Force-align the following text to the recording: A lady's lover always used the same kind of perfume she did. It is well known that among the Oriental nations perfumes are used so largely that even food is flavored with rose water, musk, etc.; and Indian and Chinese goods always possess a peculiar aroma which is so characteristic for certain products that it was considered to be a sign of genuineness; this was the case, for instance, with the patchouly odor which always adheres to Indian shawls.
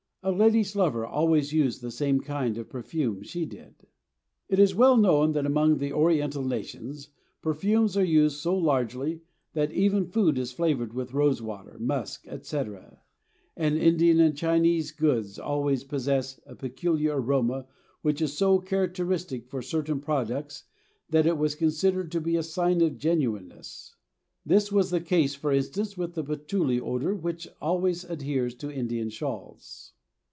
A 0.23 0.31
lady's 0.31 0.75
lover 0.75 1.03
always 1.03 1.51
used 1.51 1.81
the 1.81 1.89
same 1.89 2.21
kind 2.21 2.55
of 2.59 2.69
perfume 2.69 3.23
she 3.23 3.43
did. 3.43 3.87
It 4.49 4.59
is 4.59 4.75
well 4.75 4.95
known 4.95 5.31
that 5.31 5.47
among 5.47 5.79
the 5.79 5.91
Oriental 5.93 6.43
nations 6.43 7.09
perfumes 7.41 7.97
are 7.97 8.03
used 8.05 8.37
so 8.39 8.55
largely 8.55 9.21
that 9.53 9.71
even 9.71 10.05
food 10.05 10.37
is 10.37 10.51
flavored 10.51 10.93
with 10.93 11.15
rose 11.15 11.41
water, 11.41 11.75
musk, 11.79 12.27
etc.; 12.27 13.01
and 13.57 13.79
Indian 13.79 14.19
and 14.19 14.37
Chinese 14.37 14.91
goods 14.91 15.39
always 15.39 15.83
possess 15.83 16.39
a 16.45 16.53
peculiar 16.53 17.19
aroma 17.19 17.65
which 18.03 18.21
is 18.21 18.37
so 18.37 18.59
characteristic 18.59 19.47
for 19.47 19.63
certain 19.63 19.99
products 19.99 20.65
that 21.09 21.25
it 21.25 21.39
was 21.39 21.55
considered 21.55 22.11
to 22.11 22.21
be 22.21 22.35
a 22.35 22.43
sign 22.43 22.81
of 22.81 22.99
genuineness; 22.99 23.95
this 24.45 24.71
was 24.71 24.91
the 24.91 25.01
case, 25.01 25.33
for 25.33 25.51
instance, 25.51 25.97
with 25.97 26.13
the 26.13 26.23
patchouly 26.23 26.79
odor 26.79 27.15
which 27.15 27.47
always 27.59 28.03
adheres 28.03 28.53
to 28.53 28.71
Indian 28.71 29.09
shawls. 29.09 29.93